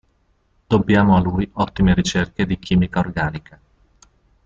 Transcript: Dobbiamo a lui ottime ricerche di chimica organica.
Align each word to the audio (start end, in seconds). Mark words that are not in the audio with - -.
Dobbiamo 0.65 1.15
a 1.15 1.19
lui 1.19 1.47
ottime 1.53 1.93
ricerche 1.93 2.47
di 2.47 2.57
chimica 2.57 2.97
organica. 2.97 3.59